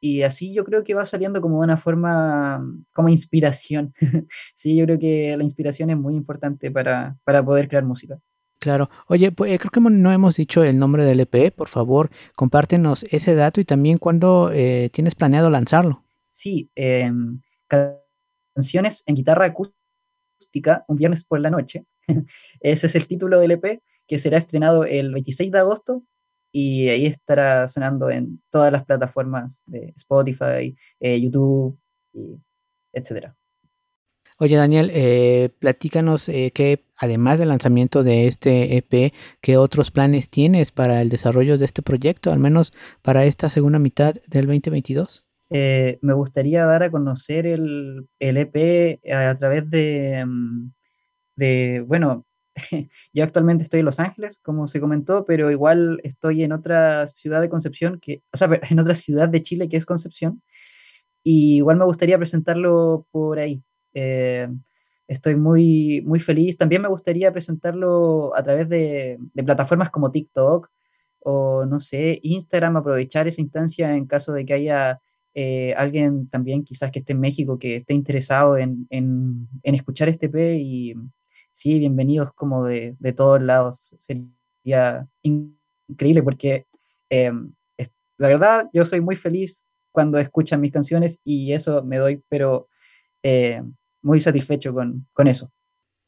y 0.00 0.22
así 0.22 0.54
yo 0.54 0.64
creo 0.64 0.84
que 0.84 0.94
va 0.94 1.06
saliendo 1.06 1.40
como 1.42 1.60
de 1.60 1.64
una 1.66 1.76
forma, 1.78 2.64
como 2.94 3.08
inspiración. 3.10 3.94
sí, 4.54 4.76
yo 4.76 4.84
creo 4.86 4.98
que 4.98 5.36
la 5.36 5.44
inspiración 5.44 5.90
es 5.90 5.98
muy 5.98 6.16
importante 6.16 6.70
para, 6.70 7.18
para 7.24 7.44
poder 7.44 7.68
crear 7.68 7.84
música. 7.84 8.20
Claro. 8.58 8.88
Oye, 9.06 9.32
pues 9.32 9.52
eh, 9.52 9.58
creo 9.58 9.70
que 9.70 9.80
no 9.80 10.12
hemos 10.12 10.36
dicho 10.36 10.64
el 10.64 10.78
nombre 10.78 11.04
del 11.04 11.20
EP. 11.20 11.52
Por 11.54 11.68
favor, 11.68 12.10
compártenos 12.34 13.04
ese 13.04 13.34
dato 13.34 13.60
y 13.60 13.64
también 13.64 13.98
cuándo 13.98 14.50
eh, 14.52 14.90
tienes 14.92 15.14
planeado 15.14 15.50
lanzarlo. 15.50 16.04
Sí, 16.28 16.70
em, 16.74 17.40
canciones 18.54 19.02
en 19.06 19.14
guitarra 19.14 19.46
acústica, 19.46 20.84
un 20.88 20.96
viernes 20.96 21.24
por 21.24 21.40
la 21.40 21.50
noche. 21.50 21.86
ese 22.60 22.86
es 22.86 22.94
el 22.94 23.06
título 23.06 23.38
del 23.38 23.52
EP 23.52 23.82
que 24.06 24.18
será 24.18 24.38
estrenado 24.38 24.84
el 24.84 25.12
26 25.12 25.50
de 25.50 25.58
agosto 25.58 26.02
y 26.52 26.88
ahí 26.88 27.06
estará 27.06 27.68
sonando 27.68 28.08
en 28.10 28.42
todas 28.50 28.72
las 28.72 28.84
plataformas 28.84 29.62
de 29.66 29.92
Spotify, 29.96 30.76
eh, 31.00 31.20
YouTube, 31.20 31.78
y 32.12 32.40
etcétera. 32.92 33.36
Oye, 34.38 34.56
Daniel, 34.56 34.90
eh, 34.92 35.48
platícanos 35.58 36.28
eh, 36.28 36.52
que 36.54 36.84
además 36.98 37.38
del 37.38 37.48
lanzamiento 37.48 38.02
de 38.02 38.26
este 38.26 38.76
EP, 38.76 39.14
¿qué 39.40 39.56
otros 39.56 39.90
planes 39.90 40.28
tienes 40.28 40.72
para 40.72 41.00
el 41.00 41.08
desarrollo 41.08 41.56
de 41.56 41.64
este 41.64 41.80
proyecto, 41.80 42.30
al 42.30 42.38
menos 42.38 42.74
para 43.00 43.24
esta 43.24 43.48
segunda 43.48 43.78
mitad 43.78 44.14
del 44.28 44.44
2022? 44.44 45.24
Eh, 45.48 45.98
me 46.02 46.12
gustaría 46.12 46.66
dar 46.66 46.82
a 46.82 46.90
conocer 46.90 47.46
el, 47.46 48.08
EP 48.20 49.00
a, 49.10 49.38
través 49.38 49.70
de, 49.70 50.22
mm, 50.26 50.70
de, 51.36 51.84
bueno, 51.86 52.26
yo 53.14 53.24
actualmente 53.24 53.64
estoy 53.64 53.80
en 53.80 53.86
Los 53.86 54.00
Ángeles, 54.00 54.38
como 54.42 54.68
se 54.68 54.80
comentó, 54.80 55.24
pero 55.24 55.50
igual 55.50 55.98
estoy 56.04 56.42
en 56.42 56.52
otra 56.52 57.06
ciudad 57.06 57.40
de 57.40 57.48
Concepción, 57.48 58.00
que, 58.00 58.22
o 58.34 58.36
sea, 58.36 58.50
en 58.70 58.80
otra 58.80 58.94
ciudad 58.94 59.30
de 59.30 59.42
Chile 59.42 59.70
que 59.70 59.78
es 59.78 59.86
Concepción, 59.86 60.42
y 61.22 61.56
igual 61.56 61.78
me 61.78 61.86
gustaría 61.86 62.18
presentarlo 62.18 63.06
por 63.10 63.38
ahí. 63.38 63.62
Eh, 63.98 64.46
estoy 65.08 65.36
muy, 65.36 66.02
muy 66.04 66.20
feliz. 66.20 66.58
También 66.58 66.82
me 66.82 66.88
gustaría 66.88 67.32
presentarlo 67.32 68.36
a 68.36 68.42
través 68.42 68.68
de, 68.68 69.18
plataformas 69.34 69.90
como 69.90 70.10
TikTok 70.10 70.70
o, 71.20 71.64
no 71.64 71.80
sé, 71.80 72.20
Instagram, 72.22 72.76
aprovechar 72.76 73.26
esa 73.26 73.40
instancia 73.40 73.96
en 73.96 74.04
caso 74.06 74.34
de 74.34 74.44
que 74.44 74.52
haya 74.52 75.00
eh, 75.34 75.74
alguien 75.78 76.28
también 76.28 76.62
quizás 76.62 76.90
que 76.90 76.98
esté 76.98 77.12
en 77.12 77.20
México 77.20 77.58
que 77.58 77.76
esté 77.76 77.94
interesado 77.94 78.58
en, 78.58 78.86
en, 78.90 79.48
escuchar 79.62 80.08
este 80.08 80.28
P 80.28 80.56
y 80.58 80.94
sí, 81.50 81.78
bienvenidos 81.78 82.32
como 82.34 82.64
de, 82.64 82.96
de 82.98 83.12
todos 83.14 83.40
lados. 83.40 83.80
Sería 83.98 85.08
increíble 85.22 86.22
porque 86.22 86.66
eh, 87.08 87.32
la 88.18 88.28
verdad 88.28 88.68
yo 88.74 88.84
soy 88.84 89.00
muy 89.00 89.16
feliz 89.16 89.64
cuando 89.90 90.18
escuchan 90.18 90.60
mis 90.60 90.72
canciones 90.72 91.20
y 91.24 91.52
eso 91.52 91.82
me 91.82 91.96
doy, 91.96 92.22
pero 92.28 92.68
muy 94.06 94.20
satisfecho 94.20 94.72
con, 94.72 95.06
con 95.12 95.26
eso. 95.26 95.50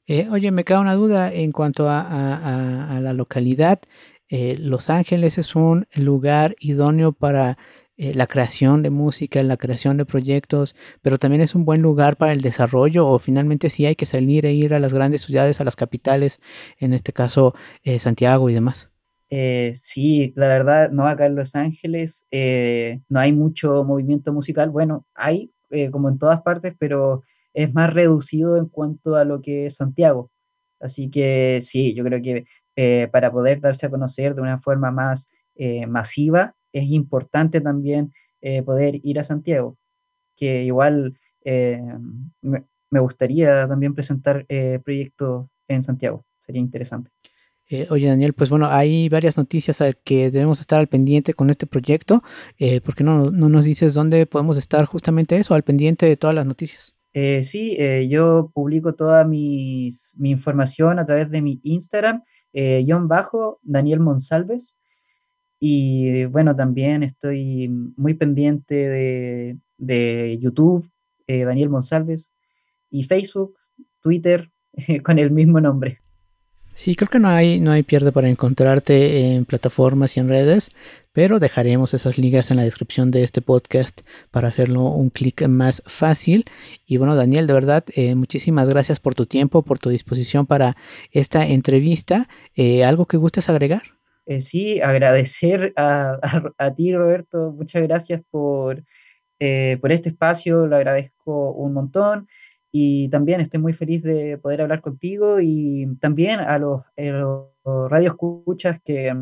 Eh, 0.07 0.26
oye, 0.31 0.50
me 0.52 0.64
queda 0.64 0.81
una 0.81 0.95
duda 0.95 1.31
en 1.31 1.52
cuanto 1.52 1.90
a, 1.90 2.00
a, 2.00 3.00
la 3.00 3.12
localidad. 3.12 3.81
Eh, 4.31 4.57
Los 4.59 4.88
Ángeles 4.88 5.37
es 5.37 5.55
un 5.55 5.87
lugar 5.97 6.57
idóneo 6.61 7.12
para 7.12 7.59
eh, 7.97 8.14
la 8.14 8.26
creación 8.26 8.83
de 8.83 8.90
música, 8.90 9.43
la 9.43 9.59
creación 9.59 9.99
de 9.99 10.07
proyectos, 10.07 10.77
pero 11.03 11.18
también 11.18 11.42
es 11.42 11.55
un 11.55 11.64
buen 11.66 11.83
lugar 11.83 12.16
para 12.16 12.33
el 12.33 12.40
desarrollo 12.40 13.07
o 13.07 13.18
finalmente 13.18 13.68
sí 13.68 13.85
hay 13.85 13.96
que 13.96 14.07
salir 14.07 14.46
e 14.46 14.53
ir 14.53 14.73
a 14.73 14.79
las 14.79 14.94
grandes 14.94 15.23
ciudades, 15.23 15.61
a 15.61 15.64
las 15.64 15.77
capitales, 15.77 16.40
en 16.79 16.94
este 16.94 17.12
caso 17.12 17.55
Santiago 17.99 18.49
y 18.49 18.55
demás. 18.55 18.90
sí, 19.75 20.33
la 20.37 20.49
verdad, 20.49 20.90
no 20.90 21.07
acá 21.07 21.27
en 21.27 21.35
Los 21.35 21.55
Ángeles 21.55 22.27
no 22.31 23.20
hay 23.20 23.33
mucho 23.33 23.83
movimiento 23.85 24.33
musical. 24.33 24.70
Bueno, 24.70 25.05
hay 25.14 25.51
como 25.90 26.09
en 26.09 26.18
todas 26.18 26.40
partes, 26.42 26.75
pero 26.79 27.25
es 27.59 27.75
más 27.75 27.92
reducido 27.92 28.57
en 28.57 28.66
cuanto 28.66 29.16
a 29.16 29.25
lo 29.25 29.42
que 29.42 29.66
es 29.66 29.77
Santiago. 29.77 30.31
Así 30.79 31.11
que 31.11 31.61
sí, 31.61 31.92
yo 31.92 32.05
creo 32.05 32.23
que 32.23 32.44
eh, 32.77 33.09
para 33.11 33.33
poder 33.33 33.61
darse 33.61 33.87
a 33.87 33.90
conocer 33.90 34.37
de 34.37 34.42
una 34.42 34.61
forma 34.61 34.92
más 34.92 35.29
eh, 35.57 35.85
masiva, 35.88 36.55
es 36.73 36.85
importante 36.85 37.61
también 37.61 38.12
eh, 38.42 38.62
poder 38.62 39.01
ir 39.03 39.18
a 39.18 39.25
Santiago, 39.25 39.77
que 40.37 40.62
igual 40.62 41.18
me, 41.44 43.01
gustaría 43.01 43.66
también 43.66 43.94
presentar 43.94 44.47
proyectos 44.85 45.47
en 45.66 45.83
Santiago, 45.83 46.27
sería 46.40 46.61
interesante. 46.61 47.11
oye 47.88 48.07
Daniel, 48.07 48.35
pues 48.35 48.51
bueno, 48.51 48.66
hay 48.66 49.09
varias 49.09 49.38
noticias 49.38 49.81
al 49.81 49.97
que 49.97 50.31
debemos 50.31 50.61
estar 50.61 50.79
al 50.79 50.88
pendiente 50.88 51.33
con 51.33 51.49
este 51.49 51.66
proyecto. 51.66 52.23
¿Por 52.85 52.94
qué 52.94 53.03
no, 53.03 53.31
no, 53.31 53.49
nos 53.49 53.64
dices 53.64 53.94
dónde 53.94 54.27
podemos 54.27 54.59
estar 54.59 54.85
justamente 54.85 55.38
eso, 55.38 55.55
al 55.55 55.62
pendiente 55.62 56.05
de 56.05 56.18
todas 56.18 56.35
las 56.35 56.44
noticias? 56.44 56.98
Eh, 57.20 57.42
sí, 57.42 57.74
eh, 57.81 58.07
yo 58.09 58.52
publico 58.54 58.94
toda 58.94 59.24
mi 59.24 59.90
información 60.22 61.00
a 61.00 61.04
través 61.04 61.28
de 61.28 61.42
mi 61.42 61.59
Instagram, 61.64 62.22
eh, 62.52 62.87
bajo, 63.02 63.59
Daniel 63.64 63.98
Monsalves. 63.98 64.78
Y 65.59 66.26
bueno, 66.26 66.54
también 66.54 67.02
estoy 67.02 67.68
muy 67.96 68.14
pendiente 68.14 68.74
de, 68.74 69.59
de 69.78 70.38
YouTube, 70.40 70.88
Daniel 71.26 71.70
Monsalves, 71.70 72.33
y 72.88 73.02
Facebook, 73.02 73.57
Twitter, 74.00 74.52
con 75.02 75.18
el 75.18 75.33
mismo 75.33 75.61
nombre. 75.61 76.00
Sí, 76.79 76.95
creo 76.95 77.09
que 77.09 77.19
no 77.19 77.27
hay, 77.27 77.59
no 77.59 77.73
hay 77.73 77.83
pierde 77.83 78.12
para 78.12 78.29
encontrarte 78.29 79.33
en 79.33 79.47
plataformas 79.47 80.17
y 80.17 80.21
en 80.21 80.29
redes, 80.29 80.71
pero 81.12 81.41
dejaremos 81.41 81.93
esas 81.93 82.19
ligas 82.19 82.53
en 82.53 82.57
la 82.57 82.62
descripción 82.62 83.11
de 83.11 83.25
este 83.25 83.43
podcast 83.43 84.03
para 84.31 84.47
hacerlo 84.47 84.85
un 84.85 85.11
clic 85.11 85.49
más 85.49 85.83
fácil. 85.87 86.45
Y 86.87 86.97
bueno, 86.97 87.17
Daniel, 87.17 87.49
de 87.49 87.53
verdad, 87.53 87.85
eh, 87.97 88.14
muchísimas 88.14 88.69
gracias 88.69 89.01
por 89.01 89.17
tu 89.17 89.27
tiempo, 89.27 89.62
por 89.62 89.81
tu 89.81 89.91
disposición 89.91 90.47
para 90.47 90.77
esta 91.11 91.49
entrevista. 91.49 92.29
Eh, 92.55 92.85
¿Algo 92.85 93.07
que 93.07 93.17
gustes 93.17 93.51
agregar? 93.51 93.83
Eh, 94.27 94.41
sí, 94.41 94.81
agradecer 94.81 95.73
a, 95.77 96.21
a, 96.59 96.75
ti, 96.77 96.95
Roberto. 96.95 97.51
Muchas 97.51 97.83
gracias 97.83 98.23
por, 98.31 98.85
por 99.81 99.91
este 99.91 100.11
espacio, 100.11 100.69
lo 100.69 100.77
agradezco 100.77 101.51
un 101.51 101.73
montón 101.73 102.29
y 102.81 103.09
también 103.09 103.41
estoy 103.41 103.59
muy 103.59 103.73
feliz 103.73 104.05
de 104.05 104.38
poder 104.38 104.62
hablar 104.62 104.81
contigo 104.81 105.41
y 105.41 105.88
también 106.01 106.38
a 106.38 106.59
los, 106.59 106.83
radioescuchas 107.64 108.81
que, 108.83 109.14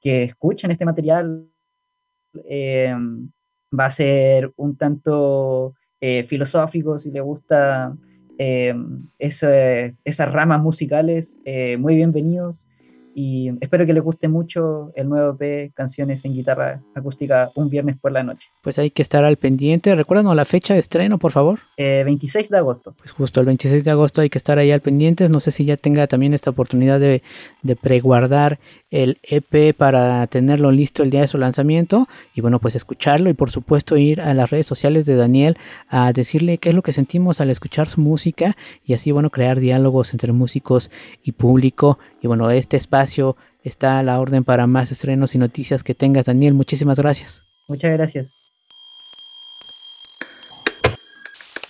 que 0.00 0.22
escuchan 0.24 0.70
este 0.70 0.86
material. 0.86 1.46
Eh, 2.48 2.94
va 3.78 3.84
a 3.86 3.90
ser 3.90 4.50
un 4.56 4.76
tanto 4.76 5.74
eh, 6.00 6.24
filosófico 6.24 6.98
si 6.98 7.10
le 7.10 7.20
gusta 7.20 7.94
eh, 8.38 8.74
esas 9.18 10.32
ramas 10.32 10.60
musicales, 10.60 11.38
muy 11.78 11.94
bienvenidos 11.94 12.66
y 13.14 13.50
espero 13.60 13.86
que 13.86 13.92
les 13.92 14.02
guste 14.02 14.28
mucho 14.28 14.92
el 14.94 15.08
nuevo 15.08 15.36
EP 15.38 15.72
Canciones 15.74 16.24
en 16.24 16.34
Guitarra 16.34 16.82
Acústica 16.94 17.50
un 17.54 17.68
viernes 17.68 17.96
por 17.98 18.12
la 18.12 18.22
noche. 18.22 18.48
Pues 18.62 18.78
hay 18.78 18.90
que 18.90 19.02
estar 19.02 19.24
al 19.24 19.36
pendiente. 19.36 19.94
Recuérdanos 19.94 20.34
la 20.34 20.44
fecha 20.44 20.74
de 20.74 20.80
estreno, 20.80 21.18
por 21.18 21.32
favor. 21.32 21.60
26 21.76 22.48
de 22.48 22.58
agosto. 22.58 22.94
Pues 22.96 23.10
justo 23.10 23.40
el 23.40 23.46
26 23.46 23.84
de 23.84 23.90
agosto 23.90 24.20
hay 24.20 24.30
que 24.30 24.38
estar 24.38 24.58
ahí 24.58 24.70
al 24.70 24.80
pendiente. 24.80 25.28
No 25.28 25.40
sé 25.40 25.50
si 25.50 25.64
ya 25.64 25.76
tenga 25.76 26.06
también 26.06 26.34
esta 26.34 26.50
oportunidad 26.50 27.00
de, 27.00 27.22
de 27.62 27.76
preguardar 27.76 28.58
el 28.92 29.18
EP 29.22 29.74
para 29.74 30.24
tenerlo 30.26 30.70
listo 30.70 31.02
el 31.02 31.10
día 31.10 31.22
de 31.22 31.26
su 31.26 31.38
lanzamiento 31.38 32.08
y 32.34 32.42
bueno 32.42 32.60
pues 32.60 32.76
escucharlo 32.76 33.30
y 33.30 33.32
por 33.32 33.50
supuesto 33.50 33.96
ir 33.96 34.20
a 34.20 34.34
las 34.34 34.50
redes 34.50 34.66
sociales 34.66 35.06
de 35.06 35.16
Daniel 35.16 35.56
a 35.88 36.12
decirle 36.12 36.58
qué 36.58 36.68
es 36.68 36.74
lo 36.74 36.82
que 36.82 36.92
sentimos 36.92 37.40
al 37.40 37.50
escuchar 37.50 37.88
su 37.88 38.02
música 38.02 38.54
y 38.84 38.92
así 38.92 39.10
bueno 39.10 39.30
crear 39.30 39.58
diálogos 39.58 40.12
entre 40.12 40.32
músicos 40.32 40.90
y 41.24 41.32
público. 41.32 41.98
Y 42.20 42.26
bueno 42.26 42.50
este 42.50 42.76
espacio 42.76 43.36
está 43.64 43.98
a 43.98 44.02
la 44.02 44.20
orden 44.20 44.44
para 44.44 44.66
más 44.66 44.92
estrenos 44.92 45.34
y 45.34 45.38
noticias 45.38 45.82
que 45.82 45.94
tengas 45.94 46.26
Daniel. 46.26 46.52
Muchísimas 46.52 46.98
gracias. 46.98 47.42
Muchas 47.68 47.92
gracias. 47.92 48.30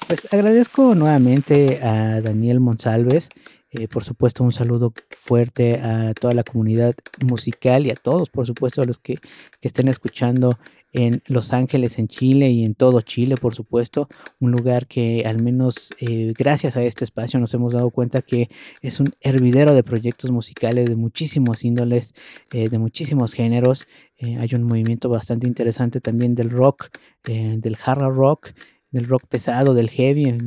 Pues 0.09 0.33
agradezco 0.33 0.97
nuevamente 0.97 1.81
a 1.83 2.21
Daniel 2.21 2.59
Monsalves 2.59 3.29
eh, 3.75 3.89
por 3.89 4.05
supuesto, 4.05 4.45
un 4.45 4.53
saludo 4.53 4.93
fuerte 5.11 5.81
a 5.81 6.13
toda 6.13 6.35
la 6.35 6.45
comunidad 6.45 6.95
musical 7.27 7.87
y 7.87 7.91
a 7.91 7.95
todos, 7.95 8.29
por 8.29 8.47
supuesto, 8.47 8.83
a 8.83 8.85
los 8.85 8.99
que, 8.99 9.19
estén 9.63 9.89
escuchando 9.89 10.59
en 10.93 11.23
Los 11.27 11.55
Ángeles, 11.55 11.99
en 11.99 12.09
Chile 12.09 12.51
y 12.51 12.65
en 12.65 12.75
todo 12.75 13.01
Chile, 13.01 13.37
por 13.37 13.55
supuesto. 13.55 14.09
Un 14.41 14.51
lugar 14.51 14.87
que 14.87 15.23
al 15.25 15.43
menos 15.43 15.95
eh, 16.01 16.35
gracias 16.37 16.77
a 16.77 16.83
este 16.83 17.05
espacio 17.05 17.41
nos 17.41 17.55
hemos 17.55 17.73
dado 17.73 17.91
cuenta 17.91 18.21
que 18.21 18.51
es 18.83 19.01
un 19.01 19.09
hervidero 19.21 19.75
de 19.75 19.85
proyectos 19.85 20.31
musicales 20.31 20.91
de 20.91 20.97
muchísimos 20.97 21.65
índoles, 21.65 22.15
eh, 22.53 22.69
de 22.69 22.79
muchísimos 22.79 23.33
géneros. 23.33 23.87
Hay 24.21 24.55
un 24.55 24.63
movimiento 24.63 25.09
bastante 25.09 25.49
interesante 25.49 26.01
también 26.01 26.37
del 26.37 26.51
rock, 26.51 26.91
del 27.25 27.77
hard 27.85 28.15
rock 28.15 28.53
del 28.93 29.07
rock 29.07 29.27
pesado, 29.27 29.75
del 29.75 29.91
heavy, 29.91 30.39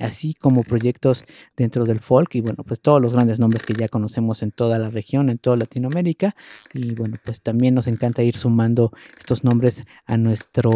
así 0.00 0.34
como 0.34 0.62
proyectos 0.62 1.24
dentro 1.56 1.84
del 1.84 2.00
folk 2.00 2.34
y 2.36 2.40
bueno, 2.40 2.64
pues 2.64 2.80
todos 2.80 3.02
los 3.02 3.12
grandes 3.12 3.38
nombres 3.38 3.66
que 3.66 3.74
ya 3.74 3.88
conocemos 3.88 4.42
en 4.42 4.52
toda 4.52 4.78
la 4.78 4.88
región, 4.88 5.28
en 5.28 5.38
toda 5.38 5.56
Latinoamérica 5.56 6.34
y 6.72 6.94
bueno, 6.94 7.16
pues 7.24 7.42
también 7.42 7.74
nos 7.74 7.86
encanta 7.86 8.22
ir 8.22 8.36
sumando 8.36 8.92
estos 9.18 9.44
nombres 9.44 9.84
a 10.06 10.16
nuestro 10.16 10.70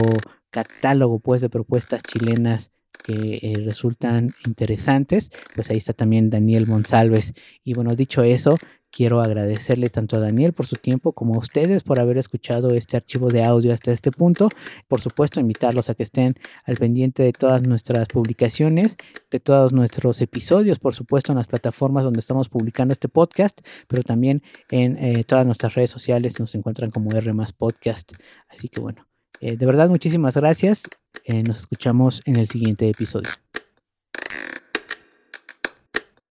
catálogo 0.51 1.21
pues 1.21 1.41
de 1.41 1.49
propuestas 1.49 2.03
chilenas 2.03 2.73
que 3.03 3.41
eh, 3.43 3.55
resultan 3.65 4.35
interesantes, 4.47 5.31
pues 5.55 5.71
ahí 5.71 5.79
está 5.79 5.93
también 5.93 6.31
Daniel 6.31 6.67
Monsalves. 6.67 7.35
Y 7.65 7.75
bueno, 7.75 7.97
dicho 7.97 8.23
eso, 8.23 8.57
Quiero 8.93 9.23
agradecerle 9.23 9.89
tanto 9.89 10.17
a 10.17 10.21
Daniel 10.21 10.53
por 10.53 10.67
su 10.67 10.77
tiempo 10.77 11.13
como 11.13 11.35
a 11.35 11.39
ustedes 11.39 11.83
por 11.83 11.99
haber 11.99 12.19
escuchado 12.19 12.75
este 12.75 12.99
archivo 12.99 13.29
de 13.29 13.43
audio 13.43 13.73
hasta 13.73 13.91
este 13.91 14.13
punto. 14.13 14.51
Por 14.87 15.01
supuesto, 15.01 15.41
invitarlos 15.41 15.89
a 15.89 15.95
que 15.95 16.03
estén 16.03 16.35
al 16.65 16.77
pendiente 16.77 17.23
de 17.23 17.33
todas 17.33 17.67
nuestras 17.67 18.07
publicaciones, 18.09 18.99
de 19.31 19.41
todos 19.41 19.73
nuestros 19.73 20.21
episodios, 20.21 20.79
por 20.79 20.95
supuesto, 20.95 21.33
en 21.33 21.39
las 21.39 21.47
plataformas 21.47 22.05
donde 22.05 22.21
estamos 22.21 22.51
publicando 22.51 22.93
este 22.93 23.09
podcast, 23.09 23.61
pero 23.89 24.03
también 24.03 24.43
en 24.71 24.99
eh, 24.99 25.25
todas 25.25 25.47
nuestras 25.47 25.75
redes 25.75 25.91
sociales 25.91 26.39
nos 26.39 26.55
encuentran 26.55 26.91
como 26.91 27.11
R 27.13 27.33
Podcast. 27.57 28.13
Así 28.51 28.69
que 28.69 28.83
bueno, 28.83 29.09
eh, 29.41 29.57
de 29.57 29.65
verdad, 29.65 29.89
muchísimas 29.89 30.37
gracias. 30.37 30.85
Eh, 31.25 31.43
nos 31.43 31.61
escuchamos 31.61 32.21
en 32.27 32.37
el 32.37 32.47
siguiente 32.47 32.91
episodio. 32.91 33.31